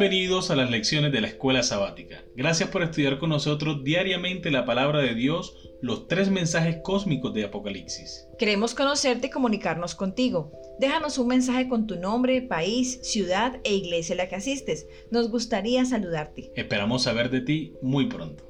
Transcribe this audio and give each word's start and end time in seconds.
Bienvenidos 0.00 0.50
a 0.50 0.56
las 0.56 0.70
lecciones 0.70 1.12
de 1.12 1.20
la 1.20 1.26
escuela 1.26 1.62
sabática. 1.62 2.24
Gracias 2.34 2.70
por 2.70 2.82
estudiar 2.82 3.18
con 3.18 3.28
nosotros 3.28 3.84
diariamente 3.84 4.50
la 4.50 4.64
palabra 4.64 5.00
de 5.00 5.14
Dios, 5.14 5.54
los 5.82 6.08
tres 6.08 6.30
mensajes 6.30 6.78
cósmicos 6.82 7.34
de 7.34 7.44
Apocalipsis. 7.44 8.26
Queremos 8.38 8.74
conocerte 8.74 9.26
y 9.26 9.30
comunicarnos 9.30 9.94
contigo. 9.94 10.52
Déjanos 10.78 11.18
un 11.18 11.26
mensaje 11.26 11.68
con 11.68 11.86
tu 11.86 11.96
nombre, 11.96 12.40
país, 12.40 12.98
ciudad 13.02 13.60
e 13.62 13.74
iglesia 13.74 14.14
a 14.14 14.16
la 14.16 14.28
que 14.30 14.36
asistes. 14.36 14.86
Nos 15.10 15.30
gustaría 15.30 15.84
saludarte. 15.84 16.50
Esperamos 16.56 17.02
saber 17.02 17.28
de 17.28 17.42
ti 17.42 17.74
muy 17.82 18.06
pronto. 18.06 18.49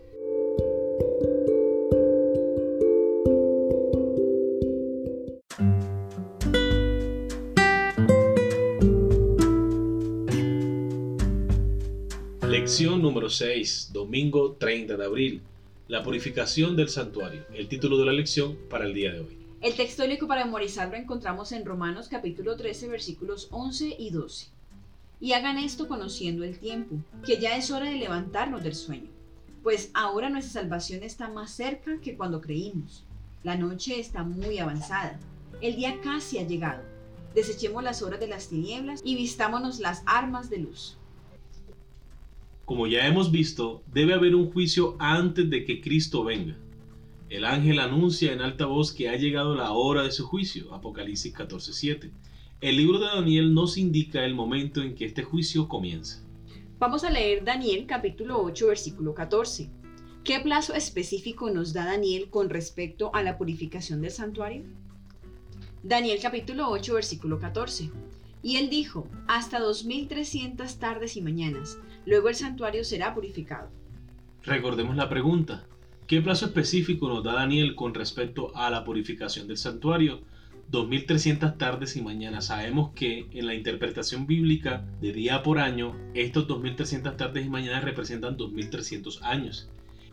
Lección 12.70 13.02
número 13.02 13.28
6, 13.28 13.90
domingo 13.92 14.52
30 14.52 14.96
de 14.96 15.04
abril. 15.04 15.42
La 15.88 16.04
purificación 16.04 16.76
del 16.76 16.88
santuario. 16.88 17.44
El 17.52 17.66
título 17.66 17.98
de 17.98 18.04
la 18.04 18.12
lección 18.12 18.56
para 18.70 18.86
el 18.86 18.94
día 18.94 19.12
de 19.12 19.18
hoy. 19.18 19.36
El 19.60 19.74
texto 19.74 20.04
bíblico 20.04 20.28
para 20.28 20.44
memorizar 20.44 20.88
lo 20.88 20.94
encontramos 20.94 21.50
en 21.50 21.64
Romanos 21.64 22.06
capítulo 22.08 22.54
13 22.54 22.86
versículos 22.86 23.48
11 23.50 23.96
y 23.98 24.10
12. 24.10 24.46
Y 25.18 25.32
hagan 25.32 25.58
esto 25.58 25.88
conociendo 25.88 26.44
el 26.44 26.60
tiempo, 26.60 26.94
que 27.26 27.40
ya 27.40 27.56
es 27.56 27.72
hora 27.72 27.90
de 27.90 27.96
levantarnos 27.96 28.62
del 28.62 28.76
sueño, 28.76 29.10
pues 29.64 29.90
ahora 29.92 30.30
nuestra 30.30 30.62
salvación 30.62 31.02
está 31.02 31.28
más 31.28 31.50
cerca 31.50 32.00
que 32.00 32.16
cuando 32.16 32.40
creímos. 32.40 33.04
La 33.42 33.56
noche 33.56 33.98
está 33.98 34.22
muy 34.22 34.60
avanzada, 34.60 35.18
el 35.60 35.74
día 35.74 36.00
casi 36.04 36.38
ha 36.38 36.46
llegado. 36.46 36.84
Desechemos 37.34 37.82
las 37.82 38.00
horas 38.00 38.20
de 38.20 38.28
las 38.28 38.46
tinieblas 38.46 39.00
y 39.02 39.16
vistámonos 39.16 39.80
las 39.80 40.04
armas 40.06 40.50
de 40.50 40.58
luz. 40.58 40.99
Como 42.70 42.86
ya 42.86 43.04
hemos 43.04 43.32
visto, 43.32 43.82
debe 43.92 44.14
haber 44.14 44.36
un 44.36 44.52
juicio 44.52 44.94
antes 45.00 45.50
de 45.50 45.64
que 45.64 45.80
Cristo 45.80 46.22
venga. 46.22 46.56
El 47.28 47.44
ángel 47.44 47.80
anuncia 47.80 48.32
en 48.32 48.40
alta 48.40 48.66
voz 48.66 48.92
que 48.92 49.08
ha 49.08 49.16
llegado 49.16 49.56
la 49.56 49.72
hora 49.72 50.04
de 50.04 50.12
su 50.12 50.24
juicio, 50.24 50.72
Apocalipsis 50.72 51.34
14:7. 51.34 52.12
El 52.60 52.76
libro 52.76 53.00
de 53.00 53.06
Daniel 53.06 53.54
nos 53.54 53.76
indica 53.76 54.24
el 54.24 54.36
momento 54.36 54.82
en 54.82 54.94
que 54.94 55.04
este 55.04 55.24
juicio 55.24 55.66
comienza. 55.66 56.22
Vamos 56.78 57.02
a 57.02 57.10
leer 57.10 57.44
Daniel 57.44 57.86
capítulo 57.88 58.40
8 58.40 58.68
versículo 58.68 59.14
14. 59.14 59.68
¿Qué 60.22 60.38
plazo 60.38 60.72
específico 60.72 61.50
nos 61.50 61.72
da 61.72 61.86
Daniel 61.86 62.30
con 62.30 62.50
respecto 62.50 63.12
a 63.16 63.24
la 63.24 63.36
purificación 63.36 64.00
del 64.00 64.12
santuario? 64.12 64.62
Daniel 65.82 66.20
capítulo 66.22 66.70
8 66.70 66.94
versículo 66.94 67.40
14. 67.40 67.90
Y 68.42 68.58
él 68.58 68.70
dijo, 68.70 69.08
hasta 69.26 69.58
2300 69.58 70.78
tardes 70.78 71.16
y 71.16 71.20
mañanas, 71.20 71.78
luego 72.06 72.28
el 72.28 72.34
santuario 72.34 72.84
será 72.84 73.14
purificado. 73.14 73.70
Recordemos 74.42 74.96
la 74.96 75.08
pregunta, 75.08 75.66
¿qué 76.06 76.20
plazo 76.20 76.46
específico 76.46 77.08
nos 77.08 77.22
da 77.22 77.34
Daniel 77.34 77.74
con 77.74 77.94
respecto 77.94 78.56
a 78.56 78.70
la 78.70 78.84
purificación 78.84 79.46
del 79.46 79.58
santuario? 79.58 80.22
2300 80.70 81.58
tardes 81.58 81.96
y 81.96 82.02
mañanas. 82.02 82.46
Sabemos 82.46 82.92
que 82.94 83.26
en 83.32 83.46
la 83.46 83.54
interpretación 83.54 84.26
bíblica 84.26 84.86
de 85.00 85.12
día 85.12 85.42
por 85.42 85.58
año, 85.58 85.96
estos 86.14 86.46
2300 86.46 87.16
tardes 87.16 87.44
y 87.44 87.50
mañanas 87.50 87.84
representan 87.84 88.36
2300 88.36 89.22
años. 89.22 89.68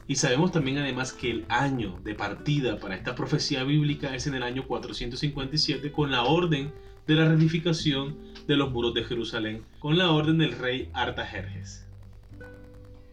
Y 0.08 0.16
sabemos 0.16 0.52
también 0.52 0.78
además 0.78 1.14
que 1.14 1.30
el 1.30 1.46
año 1.50 2.00
de 2.04 2.16
partida 2.16 2.80
para 2.80 2.96
esta 2.96 3.14
profecía 3.14 3.64
bíblica 3.64 4.16
es 4.16 4.26
en 4.26 4.36
el 4.36 4.44
año 4.44 4.66
457 4.66 5.92
con 5.92 6.12
la 6.12 6.24
orden 6.24 6.72
de 7.06 7.16
la 7.16 7.28
reedificación 7.28 8.18
de 8.48 8.56
los 8.56 8.72
muros 8.72 8.94
de 8.94 9.04
Jerusalén 9.04 9.64
con 9.80 9.98
la 9.98 10.12
orden 10.12 10.38
del 10.38 10.58
rey 10.58 10.90
Artajerjes. 10.94 11.84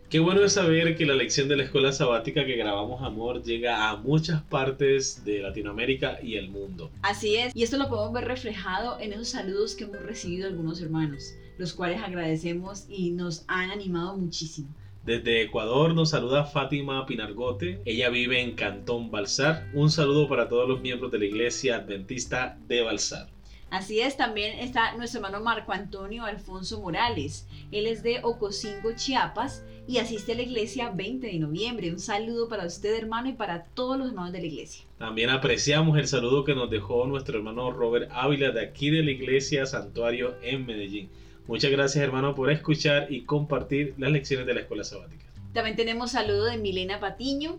Qué 0.08 0.20
bueno 0.20 0.44
es 0.44 0.52
saber 0.52 0.96
que 0.96 1.06
la 1.06 1.14
lección 1.14 1.48
de 1.48 1.56
la 1.56 1.64
escuela 1.64 1.90
sabática 1.90 2.46
que 2.46 2.54
grabamos 2.54 3.02
Amor 3.02 3.42
llega 3.42 3.90
a 3.90 3.96
muchas 3.96 4.42
partes 4.42 5.24
de 5.24 5.40
Latinoamérica 5.40 6.20
y 6.22 6.36
el 6.36 6.50
mundo. 6.50 6.92
Así 7.02 7.34
es, 7.34 7.54
y 7.56 7.64
esto 7.64 7.78
lo 7.78 7.88
podemos 7.88 8.12
ver 8.12 8.26
reflejado 8.26 9.00
en 9.00 9.12
esos 9.12 9.30
saludos 9.30 9.74
que 9.74 9.84
hemos 9.84 10.00
recibido 10.02 10.46
algunos 10.46 10.80
hermanos, 10.80 11.34
los 11.58 11.72
cuales 11.72 12.00
agradecemos 12.00 12.84
y 12.88 13.10
nos 13.10 13.44
han 13.48 13.72
animado 13.72 14.16
muchísimo. 14.16 14.68
Desde 15.04 15.42
Ecuador 15.42 15.94
nos 15.94 16.10
saluda 16.10 16.44
Fátima 16.44 17.04
Pinargote. 17.06 17.80
Ella 17.84 18.08
vive 18.08 18.40
en 18.40 18.54
Cantón 18.54 19.10
Balsar. 19.10 19.68
Un 19.74 19.90
saludo 19.90 20.28
para 20.28 20.48
todos 20.48 20.68
los 20.68 20.80
miembros 20.80 21.10
de 21.10 21.18
la 21.18 21.24
Iglesia 21.26 21.76
Adventista 21.76 22.56
de 22.68 22.82
Balsar. 22.82 23.33
Así 23.70 24.00
es, 24.00 24.16
también 24.16 24.58
está 24.60 24.94
nuestro 24.96 25.18
hermano 25.18 25.42
Marco 25.44 25.72
Antonio 25.72 26.24
Alfonso 26.24 26.80
Morales. 26.80 27.46
Él 27.72 27.86
es 27.86 28.02
de 28.02 28.20
Ocosingo, 28.22 28.92
Chiapas 28.94 29.64
y 29.86 29.98
asiste 29.98 30.32
a 30.32 30.36
la 30.36 30.42
iglesia 30.42 30.90
20 30.90 31.26
de 31.26 31.38
noviembre. 31.38 31.90
Un 31.90 31.98
saludo 31.98 32.48
para 32.48 32.66
usted, 32.66 32.96
hermano, 32.96 33.28
y 33.28 33.32
para 33.32 33.64
todos 33.64 33.98
los 33.98 34.08
hermanos 34.08 34.32
de 34.32 34.40
la 34.40 34.46
iglesia. 34.46 34.84
También 34.98 35.30
apreciamos 35.30 35.98
el 35.98 36.06
saludo 36.06 36.44
que 36.44 36.54
nos 36.54 36.70
dejó 36.70 37.06
nuestro 37.06 37.36
hermano 37.36 37.70
Robert 37.70 38.10
Ávila 38.12 38.52
de 38.52 38.62
aquí 38.62 38.90
de 38.90 39.02
la 39.02 39.10
iglesia 39.10 39.66
Santuario 39.66 40.34
en 40.42 40.66
Medellín. 40.66 41.10
Muchas 41.46 41.70
gracias, 41.70 42.02
hermano, 42.02 42.34
por 42.34 42.50
escuchar 42.50 43.12
y 43.12 43.22
compartir 43.22 43.94
las 43.98 44.10
lecciones 44.10 44.46
de 44.46 44.54
la 44.54 44.60
escuela 44.60 44.84
sabática. 44.84 45.24
También 45.52 45.76
tenemos 45.76 46.12
saludo 46.12 46.46
de 46.46 46.56
Milena 46.56 47.00
Patiño, 47.00 47.58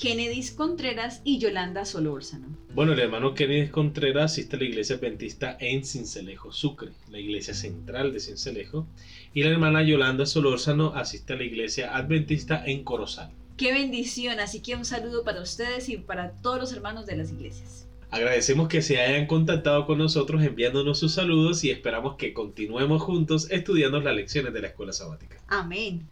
Kennedy 0.00 0.42
Contreras 0.56 1.20
y 1.24 1.38
Yolanda 1.38 1.84
Solórzano. 1.84 2.46
Bueno, 2.72 2.94
el 2.94 3.00
hermano 3.00 3.34
Kennedy 3.34 3.68
Contreras 3.68 4.32
asiste 4.32 4.56
a 4.56 4.58
la 4.58 4.64
iglesia 4.64 4.96
adventista 4.96 5.58
en 5.60 5.84
Cincelejo, 5.84 6.52
Sucre, 6.52 6.92
la 7.10 7.18
iglesia 7.18 7.52
central 7.52 8.10
de 8.10 8.20
Cincelejo, 8.20 8.86
y 9.34 9.42
la 9.42 9.50
hermana 9.50 9.82
Yolanda 9.82 10.24
Solórzano 10.24 10.94
asiste 10.94 11.34
a 11.34 11.36
la 11.36 11.44
iglesia 11.44 11.94
adventista 11.94 12.64
en 12.64 12.82
Corozal. 12.82 13.30
¡Qué 13.58 13.74
bendición! 13.74 14.40
Así 14.40 14.60
que 14.60 14.74
un 14.74 14.86
saludo 14.86 15.22
para 15.22 15.42
ustedes 15.42 15.90
y 15.90 15.98
para 15.98 16.30
todos 16.30 16.58
los 16.58 16.72
hermanos 16.72 17.04
de 17.04 17.16
las 17.16 17.30
iglesias. 17.30 17.86
Agradecemos 18.10 18.68
que 18.68 18.80
se 18.80 18.98
hayan 19.02 19.26
contactado 19.26 19.86
con 19.86 19.98
nosotros 19.98 20.42
enviándonos 20.42 20.98
sus 20.98 21.12
saludos 21.12 21.62
y 21.62 21.70
esperamos 21.70 22.16
que 22.16 22.32
continuemos 22.32 23.02
juntos 23.02 23.50
estudiando 23.50 24.00
las 24.00 24.16
lecciones 24.16 24.54
de 24.54 24.62
la 24.62 24.68
escuela 24.68 24.94
sabática. 24.94 25.36
Amén. 25.46 26.08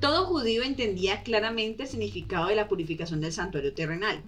Todo 0.00 0.26
judío 0.26 0.62
entendía 0.62 1.22
claramente 1.22 1.82
el 1.82 1.88
significado 1.88 2.48
de 2.48 2.56
la 2.56 2.68
purificación 2.68 3.20
del 3.20 3.32
santuario 3.32 3.74
terrenal. 3.74 4.22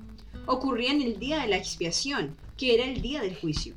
Ocurría 0.46 0.90
en 0.90 1.02
el 1.02 1.18
día 1.18 1.40
de 1.40 1.48
la 1.48 1.56
expiación, 1.56 2.36
que 2.56 2.74
era 2.74 2.84
el 2.84 3.00
día 3.00 3.22
del 3.22 3.36
juicio. 3.36 3.74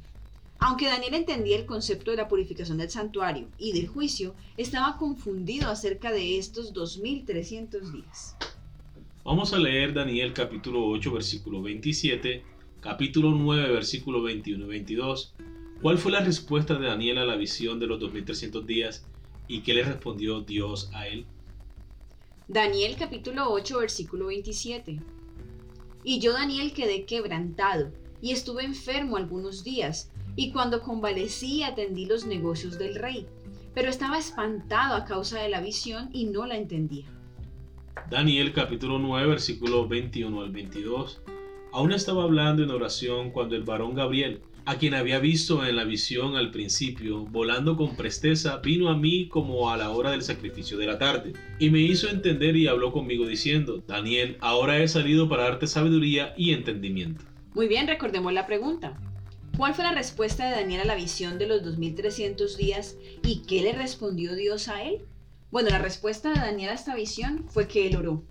Aunque 0.60 0.88
Daniel 0.88 1.14
entendía 1.14 1.58
el 1.58 1.66
concepto 1.66 2.12
de 2.12 2.18
la 2.18 2.28
purificación 2.28 2.78
del 2.78 2.90
santuario 2.90 3.48
y 3.58 3.74
del 3.74 3.88
juicio, 3.88 4.34
estaba 4.58 4.98
confundido 4.98 5.70
acerca 5.70 6.12
de 6.12 6.38
estos 6.38 6.74
2300 6.74 7.92
días. 7.92 8.36
Vamos 9.24 9.54
a 9.54 9.60
leer 9.60 9.94
Daniel 9.94 10.34
capítulo 10.34 10.88
8 10.88 11.12
versículo 11.12 11.62
27, 11.62 12.44
capítulo 12.80 13.32
9 13.32 13.74
versículo 13.74 14.22
21 14.24 14.66
y 14.66 14.68
22. 14.68 15.34
¿Cuál 15.82 15.98
fue 15.98 16.12
la 16.12 16.22
respuesta 16.22 16.76
de 16.76 16.88
Daniel 16.88 17.18
a 17.18 17.26
la 17.26 17.36
visión 17.36 17.80
de 17.80 17.88
los 17.88 18.00
2300 18.00 18.66
días 18.66 19.06
y 19.48 19.62
qué 19.62 19.74
le 19.74 19.84
respondió 19.84 20.42
Dios 20.42 20.90
a 20.94 21.08
él? 21.08 21.26
Daniel 22.48 22.96
capítulo 22.96 23.52
8 23.52 23.80
versículo 23.80 24.28
27. 24.28 25.02
Y 26.04 26.20
yo 26.20 26.34
Daniel 26.34 26.74
quedé 26.74 27.06
quebrantado 27.06 27.92
y 28.22 28.34
estuve 28.34 28.64
enfermo 28.64 29.18
algunos 29.18 29.64
días, 29.64 30.12
y 30.36 30.52
cuando 30.52 30.84
convalecí 30.84 31.64
atendí 31.64 32.06
los 32.06 32.28
negocios 32.28 32.78
del 32.78 32.96
rey, 32.96 33.26
pero 33.74 33.90
estaba 33.90 34.20
espantado 34.20 34.94
a 34.94 35.06
causa 35.06 35.42
de 35.42 35.50
la 35.50 35.60
visión 35.60 36.10
y 36.14 36.26
no 36.26 36.46
la 36.46 36.56
entendía. 36.56 37.06
Daniel 38.12 38.54
capítulo 38.54 39.00
9 39.00 39.28
versículo 39.28 39.88
21 39.88 40.42
al 40.42 40.52
22. 40.52 41.24
Aún 41.74 41.94
estaba 41.94 42.24
hablando 42.24 42.62
en 42.62 42.70
oración 42.70 43.32
cuando 43.32 43.56
el 43.56 43.64
varón 43.64 43.96
Gabriel, 43.96 44.44
a 44.66 44.78
quien 44.78 44.96
había 44.96 45.20
visto 45.20 45.64
en 45.66 45.76
la 45.76 45.84
visión 45.84 46.36
al 46.36 46.50
principio, 46.50 47.26
volando 47.26 47.78
con 47.78 47.96
presteza, 47.96 48.58
vino 48.58 48.90
a 48.90 48.98
mí 48.98 49.28
como 49.28 49.70
a 49.70 49.78
la 49.78 49.92
hora 49.92 50.12
del 50.12 50.24
sacrificio 50.24 50.78
de 50.78 50.88
la 50.88 50.98
tarde, 50.98 51.34
y 51.60 51.70
me 51.70 51.80
hizo 51.80 52.10
entender 52.10 52.56
y 52.56 52.68
habló 52.68 52.92
conmigo 52.92 53.28
diciendo, 53.28 53.84
Daniel, 53.88 54.38
ahora 54.42 54.80
he 54.80 54.88
salido 54.88 55.30
para 55.30 55.44
darte 55.44 55.68
sabiduría 55.68 56.34
y 56.36 56.52
entendimiento. 56.52 57.24
Muy 57.54 57.68
bien, 57.68 57.88
recordemos 57.88 58.34
la 58.34 58.48
pregunta. 58.48 59.00
¿Cuál 59.56 59.76
fue 59.76 59.86
la 59.86 59.94
respuesta 59.94 60.50
de 60.50 60.56
Daniel 60.56 60.82
a 60.82 60.86
la 60.86 60.96
visión 60.96 61.38
de 61.38 61.48
los 61.48 61.64
2300 61.64 62.58
días 62.58 62.98
y 63.24 63.44
qué 63.44 63.62
le 63.62 63.72
respondió 63.72 64.36
Dios 64.36 64.68
a 64.68 64.84
él? 64.84 65.06
Bueno, 65.52 65.70
la 65.70 65.80
respuesta 65.80 66.34
de 66.34 66.40
Daniel 66.42 66.72
a 66.72 66.74
esta 66.74 66.96
visión 66.96 67.46
fue 67.48 67.68
que 67.68 67.88
él 67.88 67.96
oró. 67.96 68.24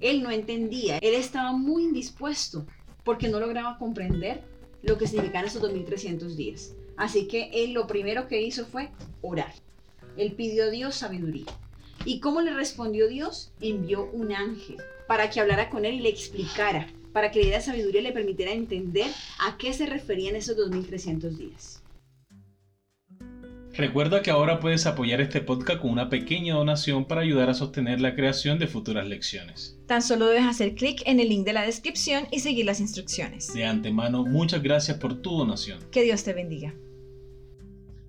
Él 0.00 0.22
no 0.22 0.30
entendía, 0.30 0.98
él 0.98 1.14
estaba 1.14 1.52
muy 1.52 1.84
indispuesto 1.84 2.66
porque 3.04 3.28
no 3.28 3.38
lograba 3.38 3.78
comprender 3.78 4.42
lo 4.86 4.98
que 4.98 5.06
significaban 5.06 5.46
esos 5.46 5.62
2300 5.62 6.36
días. 6.36 6.74
Así 6.96 7.26
que 7.26 7.50
él 7.52 7.72
lo 7.72 7.86
primero 7.86 8.28
que 8.28 8.42
hizo 8.42 8.66
fue 8.66 8.90
orar. 9.20 9.52
Él 10.16 10.32
pidió 10.32 10.64
a 10.64 10.70
Dios 10.70 10.94
sabiduría. 10.94 11.46
¿Y 12.04 12.20
cómo 12.20 12.40
le 12.40 12.54
respondió 12.54 13.08
Dios? 13.08 13.50
Envió 13.60 14.08
un 14.12 14.32
ángel 14.32 14.76
para 15.06 15.28
que 15.28 15.40
hablara 15.40 15.70
con 15.70 15.84
él 15.84 15.94
y 15.94 16.00
le 16.00 16.08
explicara, 16.08 16.88
para 17.12 17.30
que 17.30 17.40
le 17.40 17.46
diera 17.46 17.60
sabiduría 17.60 18.00
y 18.00 18.04
le 18.04 18.12
permitiera 18.12 18.52
entender 18.52 19.10
a 19.40 19.56
qué 19.58 19.72
se 19.72 19.86
referían 19.86 20.36
esos 20.36 20.56
2300 20.56 21.36
días. 21.36 21.82
Recuerda 23.76 24.22
que 24.22 24.30
ahora 24.30 24.58
puedes 24.58 24.86
apoyar 24.86 25.20
este 25.20 25.42
podcast 25.42 25.82
con 25.82 25.90
una 25.90 26.08
pequeña 26.08 26.54
donación 26.54 27.04
para 27.04 27.20
ayudar 27.20 27.50
a 27.50 27.54
sostener 27.54 28.00
la 28.00 28.14
creación 28.14 28.58
de 28.58 28.68
futuras 28.68 29.06
lecciones. 29.06 29.78
Tan 29.86 30.00
solo 30.00 30.28
debes 30.28 30.46
hacer 30.46 30.74
clic 30.74 31.02
en 31.04 31.20
el 31.20 31.28
link 31.28 31.44
de 31.44 31.52
la 31.52 31.60
descripción 31.60 32.26
y 32.32 32.40
seguir 32.40 32.64
las 32.64 32.80
instrucciones. 32.80 33.52
De 33.52 33.66
antemano, 33.66 34.24
muchas 34.24 34.62
gracias 34.62 34.96
por 34.96 35.20
tu 35.20 35.36
donación. 35.36 35.78
Que 35.90 36.04
Dios 36.04 36.24
te 36.24 36.32
bendiga. 36.32 36.72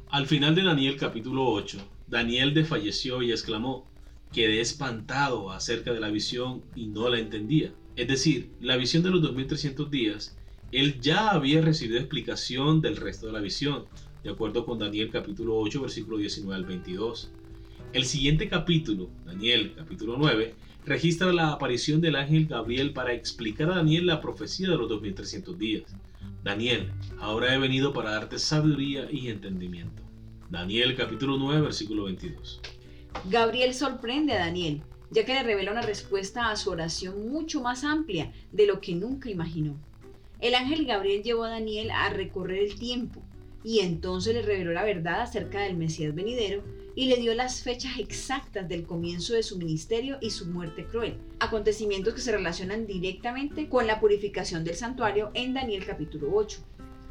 Al 0.10 0.26
final 0.26 0.56
de 0.56 0.64
Daniel 0.64 0.96
capítulo 0.96 1.46
8, 1.52 1.80
Daniel 2.08 2.54
desfalleció 2.54 3.22
y 3.22 3.32
exclamó, 3.32 3.86
quedé 4.32 4.62
espantado 4.62 5.52
acerca 5.52 5.92
de 5.92 6.00
la 6.00 6.10
visión 6.10 6.64
y 6.76 6.88
no 6.88 7.10
la 7.10 7.20
entendía. 7.20 7.74
Es 7.98 8.08
decir, 8.08 8.52
la 8.62 8.78
visión 8.78 9.04
de 9.04 9.10
los 9.10 9.22
2300 9.22 9.92
días, 9.92 10.38
él 10.72 11.02
ya 11.02 11.32
había 11.32 11.60
recibido 11.60 12.00
explicación 12.00 12.80
del 12.80 12.96
resto 12.96 13.28
de 13.28 13.34
la 13.34 13.42
visión, 13.42 13.84
de 14.24 14.30
acuerdo 14.32 14.66
con 14.66 14.80
Daniel 14.80 15.10
capítulo 15.12 15.58
8, 15.58 15.82
versículo 15.82 16.18
19 16.18 16.56
al 16.56 16.66
22. 16.66 17.32
El 17.94 18.06
siguiente 18.06 18.50
capítulo, 18.50 19.10
Daniel 19.26 19.74
capítulo 19.76 20.16
9, 20.18 20.56
registra 20.86 21.32
la 21.32 21.52
aparición 21.52 22.02
del 22.02 22.16
ángel 22.16 22.48
Gabriel 22.48 22.94
para 22.94 23.14
explicar 23.14 23.70
a 23.72 23.76
Daniel 23.76 24.08
la 24.08 24.22
profecía 24.22 24.70
de 24.70 24.78
los 24.78 24.90
2300 24.90 25.58
días. 25.58 25.84
Daniel, 26.44 26.92
ahora 27.20 27.54
he 27.54 27.58
venido 27.58 27.94
para 27.94 28.12
darte 28.12 28.40
sabiduría 28.40 29.08
y 29.12 29.30
entendimiento. 29.30 30.02
Daniel 30.50 30.96
capítulo 30.96 31.38
9, 31.38 31.62
versículo 31.62 32.06
22. 32.06 32.62
Gabriel 33.30 33.74
sorprende 33.74 34.34
a 34.34 34.40
Daniel, 34.40 34.82
ya 35.12 35.26
que 35.26 35.34
le 35.34 35.44
revela 35.44 35.72
una 35.72 35.82
respuesta 35.82 36.50
a 36.50 36.56
su 36.56 36.70
oración 36.70 37.30
mucho 37.30 37.62
más 37.62 37.84
amplia 37.84 38.32
de 38.52 38.68
lo 38.68 38.82
que 38.82 38.96
nunca 38.96 39.30
imaginó. 39.30 39.78
El 40.40 40.56
ángel 40.56 40.86
Gabriel 40.86 41.24
llevó 41.24 41.46
a 41.46 41.50
Daniel 41.50 41.92
a 41.92 42.10
recorrer 42.10 42.64
el 42.64 42.76
tiempo 42.78 43.24
y 43.68 43.82
entonces 43.82 44.34
le 44.34 44.44
reveló 44.44 44.72
la 44.72 44.86
verdad 44.86 45.20
acerca 45.20 45.60
del 45.60 45.76
Mesías 45.76 46.16
venidero 46.16 46.64
y 46.96 47.08
le 47.08 47.18
dio 47.18 47.36
las 47.36 47.64
fechas 47.64 48.00
exactas 48.00 48.70
del 48.70 48.86
comienzo 48.86 49.34
de 49.34 49.44
su 49.44 49.58
ministerio 49.58 50.18
y 50.22 50.30
su 50.30 50.46
muerte 50.46 50.86
cruel, 50.86 51.18
acontecimientos 51.42 52.14
que 52.14 52.22
se 52.22 52.32
relacionan 52.32 52.88
directamente 52.88 53.68
con 53.68 53.86
la 53.86 54.00
purificación 54.00 54.64
del 54.64 54.76
santuario 54.76 55.32
en 55.34 55.54
Daniel 55.54 55.86
capítulo 55.86 56.30
8. 56.34 56.60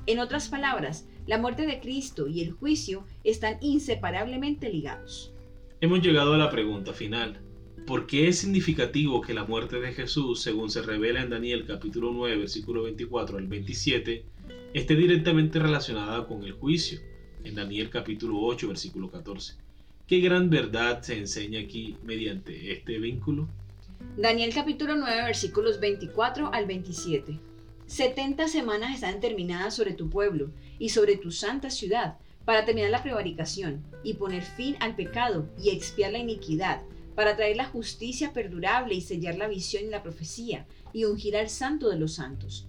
En 0.07 0.19
otras 0.19 0.49
palabras, 0.49 1.07
la 1.27 1.37
muerte 1.37 1.67
de 1.67 1.79
Cristo 1.79 2.27
y 2.27 2.41
el 2.41 2.53
juicio 2.53 3.05
están 3.23 3.59
inseparablemente 3.61 4.73
ligados. 4.73 5.35
Hemos 5.83 6.01
llegado 6.01 6.33
a 6.33 6.39
la 6.39 6.51
pregunta 6.51 6.95
final. 6.95 7.39
¿Por 7.87 8.07
qué 8.07 8.29
es 8.29 8.39
significativo 8.39 9.21
que 9.21 9.35
la 9.35 9.45
muerte 9.45 9.79
de 9.79 9.93
Jesús, 9.93 10.41
según 10.41 10.71
se 10.71 10.81
revela 10.81 11.21
en 11.21 11.29
Daniel 11.29 11.67
capítulo 11.67 12.13
9, 12.13 12.39
versículo 12.39 12.85
24 12.85 13.37
al 13.37 13.47
27, 13.47 14.25
esté 14.75 14.95
directamente 14.95 15.59
relacionada 15.59 16.27
con 16.27 16.45
el 16.45 16.53
juicio, 16.53 17.01
en 17.45 17.55
Daniel 17.55 17.91
capítulo 17.91 18.41
8, 18.41 18.69
versículo 18.69 19.11
14? 19.11 19.55
¿Qué 20.07 20.21
gran 20.21 20.51
verdad 20.51 21.03
se 21.03 21.19
enseña 21.19 21.61
aquí 21.61 21.97
mediante 22.05 22.73
este 22.73 22.99
vínculo? 22.99 23.49
Daniel 24.17 24.53
capítulo 24.55 24.95
9, 24.97 25.25
versículos 25.25 25.81
24 25.81 26.53
al 26.53 26.67
27. 26.67 27.39
Setenta 27.87 28.49
semanas 28.49 28.95
están 28.95 29.21
terminadas 29.21 29.75
sobre 29.75 29.95
tu 29.95 30.11
pueblo 30.11 30.51
y 30.79 30.91
sobre 30.91 31.17
tu 31.17 31.31
santa 31.31 31.71
ciudad, 31.71 32.19
para 32.45 32.65
terminar 32.65 32.91
la 32.91 33.03
prevaricación 33.03 33.85
y 34.05 34.15
poner 34.15 34.43
fin 34.43 34.77
al 34.81 34.95
pecado 34.95 35.49
y 35.61 35.71
expiar 35.71 36.13
la 36.13 36.19
iniquidad, 36.19 36.83
para 37.17 37.35
traer 37.35 37.57
la 37.57 37.65
justicia 37.65 38.33
perdurable 38.33 38.95
y 38.95 39.01
sellar 39.01 39.37
la 39.37 39.49
visión 39.49 39.85
y 39.85 39.89
la 39.89 40.03
profecía, 40.03 40.67
y 40.93 41.05
ungir 41.05 41.37
al 41.37 41.49
santo 41.49 41.89
de 41.89 41.99
los 41.99 42.15
santos. 42.15 42.69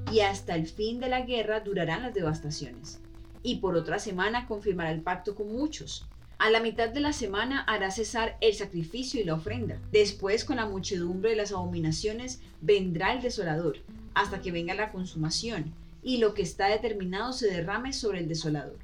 y 0.11 0.19
hasta 0.19 0.55
el 0.55 0.67
fin 0.67 0.99
de 0.99 1.09
la 1.09 1.21
guerra 1.21 1.61
durarán 1.61 2.03
las 2.03 2.13
devastaciones. 2.13 2.99
Y 3.43 3.57
por 3.57 3.75
otra 3.75 3.99
semana 3.99 4.47
confirmará 4.47 4.91
el 4.91 5.01
pacto 5.01 5.35
con 5.35 5.51
muchos. 5.51 6.05
A 6.37 6.49
la 6.49 6.59
mitad 6.59 6.89
de 6.89 6.99
la 6.99 7.13
semana 7.13 7.61
hará 7.61 7.91
cesar 7.91 8.37
el 8.41 8.53
sacrificio 8.53 9.21
y 9.21 9.23
la 9.23 9.35
ofrenda. 9.35 9.79
Después, 9.91 10.43
con 10.43 10.57
la 10.57 10.65
muchedumbre 10.65 11.31
de 11.31 11.35
las 11.35 11.51
abominaciones, 11.51 12.41
vendrá 12.61 13.13
el 13.13 13.21
desolador, 13.21 13.77
hasta 14.13 14.41
que 14.41 14.51
venga 14.51 14.73
la 14.73 14.91
consumación 14.91 15.73
y 16.03 16.17
lo 16.17 16.33
que 16.33 16.41
está 16.41 16.67
determinado 16.67 17.31
se 17.31 17.47
derrame 17.47 17.93
sobre 17.93 18.19
el 18.19 18.27
desolador. 18.27 18.77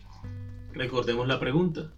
Recordemos 0.74 1.28
la 1.28 1.40
pregunta. 1.40 1.92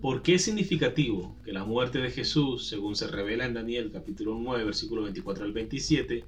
¿Por 0.00 0.22
qué 0.22 0.34
es 0.34 0.44
significativo 0.44 1.34
que 1.44 1.52
la 1.52 1.64
muerte 1.64 1.98
de 1.98 2.10
Jesús, 2.10 2.68
según 2.68 2.96
se 2.96 3.06
revela 3.06 3.46
en 3.46 3.54
Daniel 3.54 3.90
capítulo 3.92 4.34
9, 4.38 4.64
versículo 4.64 5.02
24 5.02 5.44
al 5.44 5.52
27, 5.52 6.24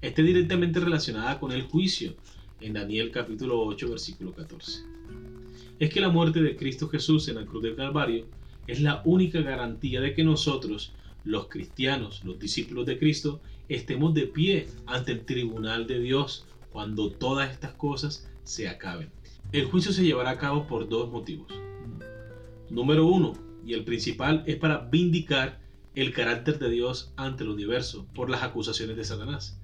esté 0.00 0.22
directamente 0.22 0.80
relacionada 0.80 1.38
con 1.38 1.52
el 1.52 1.62
juicio 1.62 2.14
en 2.60 2.72
Daniel 2.72 3.10
capítulo 3.10 3.60
8, 3.60 3.90
versículo 3.90 4.32
14? 4.32 4.82
Es 5.78 5.90
que 5.90 6.00
la 6.00 6.08
muerte 6.08 6.42
de 6.42 6.56
Cristo 6.56 6.88
Jesús 6.88 7.28
en 7.28 7.36
la 7.36 7.44
cruz 7.44 7.62
del 7.62 7.76
Calvario 7.76 8.26
es 8.66 8.80
la 8.80 9.02
única 9.04 9.40
garantía 9.40 10.00
de 10.00 10.14
que 10.14 10.24
nosotros, 10.24 10.92
los 11.24 11.48
cristianos, 11.48 12.24
los 12.24 12.38
discípulos 12.38 12.86
de 12.86 12.98
Cristo, 12.98 13.40
estemos 13.68 14.14
de 14.14 14.26
pie 14.26 14.68
ante 14.86 15.12
el 15.12 15.24
tribunal 15.24 15.86
de 15.86 16.00
Dios 16.00 16.46
cuando 16.70 17.10
todas 17.10 17.50
estas 17.50 17.72
cosas 17.72 18.28
se 18.44 18.68
acaben. 18.68 19.10
El 19.52 19.66
juicio 19.66 19.92
se 19.92 20.04
llevará 20.04 20.30
a 20.30 20.38
cabo 20.38 20.66
por 20.66 20.88
dos 20.88 21.10
motivos. 21.10 21.52
Número 22.70 23.06
uno, 23.06 23.32
y 23.66 23.74
el 23.74 23.84
principal, 23.84 24.44
es 24.46 24.56
para 24.56 24.78
vindicar 24.78 25.60
el 25.94 26.12
carácter 26.12 26.58
de 26.58 26.70
Dios 26.70 27.12
ante 27.16 27.42
el 27.42 27.50
universo 27.50 28.06
por 28.14 28.30
las 28.30 28.42
acusaciones 28.42 28.96
de 28.96 29.04
Satanás. 29.04 29.59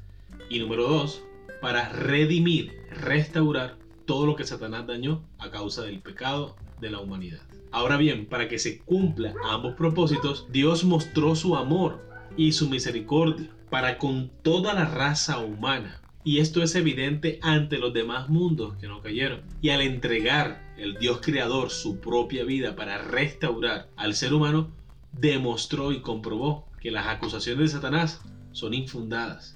Y 0.49 0.59
número 0.59 0.85
dos, 0.89 1.23
para 1.61 1.89
redimir, 1.89 2.73
restaurar 2.91 3.77
todo 4.05 4.27
lo 4.27 4.37
que 4.37 4.45
Satanás 4.45 4.87
dañó 4.87 5.23
a 5.39 5.51
causa 5.51 5.83
del 5.83 6.01
pecado 6.01 6.57
de 6.81 6.91
la 6.91 7.01
humanidad. 7.01 7.43
Ahora 7.73 7.97
bien, 7.97 8.27
para 8.27 8.49
que 8.49 8.59
se 8.59 8.79
cumpla 8.79 9.35
ambos 9.45 9.75
propósitos, 9.75 10.47
Dios 10.51 10.85
mostró 10.85 11.35
su 11.35 11.57
amor 11.57 12.07
y 12.37 12.53
su 12.53 12.71
misericordia 12.71 13.51
para 13.71 13.99
con 13.99 14.31
toda 14.43 14.75
la 14.75 14.85
raza 14.85 15.39
humana. 15.39 16.01
Y 16.25 16.39
esto 16.39 16.63
es 16.63 16.75
evidente 16.75 17.39
ante 17.43 17.79
los 17.79 17.93
demás 17.93 18.29
mundos 18.29 18.77
que 18.81 18.89
no 18.89 19.03
cayeron. 19.03 19.43
Y 19.61 19.71
al 19.71 19.81
entregar 19.81 20.75
el 20.77 20.99
Dios 20.99 21.21
creador 21.21 21.71
su 21.71 22.01
propia 22.01 22.45
vida 22.45 22.75
para 22.77 22.99
restaurar 22.99 23.89
al 23.97 24.15
ser 24.15 24.35
humano, 24.35 24.71
demostró 25.13 25.93
y 25.93 26.01
comprobó 26.01 26.69
que 26.81 26.91
las 26.91 27.07
acusaciones 27.07 27.73
de 27.73 27.77
Satanás 27.77 28.23
son 28.53 28.75
infundadas 28.75 29.56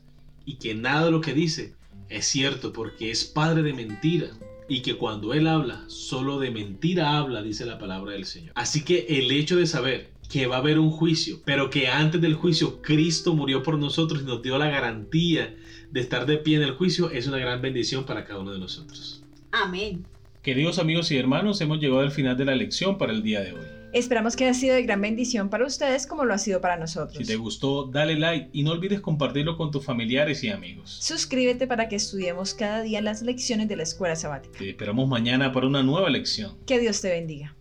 y 0.51 0.57
que 0.57 0.75
nada 0.75 1.05
de 1.05 1.11
lo 1.13 1.21
que 1.21 1.33
dice 1.33 1.75
es 2.09 2.27
cierto 2.27 2.73
porque 2.73 3.13
es 3.13 3.25
padre 3.25 3.63
de 3.63 3.73
mentira 3.73 4.31
y 4.69 4.83
que 4.83 4.97
cuando 4.97 5.33
él 5.33 5.47
habla, 5.47 5.85
solo 5.87 6.41
de 6.41 6.51
mentira 6.51 7.17
habla, 7.19 7.41
dice 7.41 7.65
la 7.67 7.79
palabra 7.79 8.15
del 8.15 8.25
Señor. 8.25 8.53
Así 8.57 8.85
que 8.85 9.07
el 9.09 9.31
hecho 9.31 9.57
de 9.57 9.67
saber 9.67 10.11
que 10.29 10.49
va 10.49 10.57
a 10.57 10.59
haber 10.59 10.81
un 10.81 10.91
juicio, 10.91 11.41
pero 11.45 11.71
que 11.71 11.87
antes 11.87 12.21
del 12.21 12.35
juicio 12.35 12.83
Cristo 12.83 13.33
murió 13.35 13.63
por 13.63 13.79
nosotros 13.79 14.23
y 14.23 14.25
nos 14.25 14.43
dio 14.43 14.59
la 14.59 14.69
garantía 14.69 15.57
de 15.93 16.01
estar 16.01 16.27
de 16.27 16.39
pie 16.39 16.57
en 16.57 16.63
el 16.63 16.73
juicio, 16.73 17.11
es 17.11 17.29
una 17.29 17.39
gran 17.39 17.63
bendición 17.63 18.05
para 18.05 18.25
cada 18.25 18.41
uno 18.41 18.53
de 18.53 18.59
nosotros. 18.59 19.23
Amén. 19.53 20.05
Queridos 20.43 20.81
amigos 20.81 21.13
y 21.13 21.17
hermanos, 21.17 21.61
hemos 21.61 21.79
llegado 21.79 22.01
al 22.01 22.11
final 22.11 22.37
de 22.37 22.45
la 22.45 22.57
lección 22.57 22.99
para 22.99 23.13
el 23.13 23.23
día 23.23 23.41
de 23.41 23.53
hoy. 23.53 23.80
Esperamos 23.93 24.37
que 24.37 24.45
haya 24.45 24.55
sido 24.55 24.75
de 24.75 24.83
gran 24.83 25.01
bendición 25.01 25.49
para 25.51 25.67
ustedes 25.67 26.07
como 26.07 26.25
lo 26.25 26.35
ha 26.35 26.39
sido 26.39 26.61
para 26.61 26.77
nosotros. 26.77 27.19
Si 27.19 27.25
te 27.25 27.37
gustó, 27.37 27.87
dale 27.87 28.19
like 28.19 28.51
y 28.53 28.63
no 28.63 28.73
olvides 28.73 29.01
compartirlo 29.01 29.57
con 29.57 29.71
tus 29.71 29.85
familiares 29.85 30.45
y 30.45 30.51
amigos. 30.51 30.99
Suscríbete 31.01 31.67
para 31.67 31.89
que 31.89 31.97
estudiemos 31.97 32.55
cada 32.55 32.83
día 32.83 33.01
las 33.01 33.23
lecciones 33.23 33.69
de 33.69 33.77
la 33.77 33.83
escuela 33.83 34.17
sabática. 34.17 34.59
Te 34.59 34.71
esperamos 34.71 35.09
mañana 35.09 35.53
para 35.53 35.67
una 35.67 35.83
nueva 35.83 36.09
lección. 36.11 36.57
Que 36.67 36.79
Dios 36.79 37.01
te 37.01 37.11
bendiga. 37.11 37.57